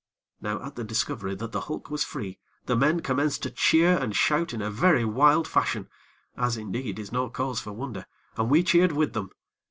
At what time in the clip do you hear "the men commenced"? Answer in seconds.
2.65-3.43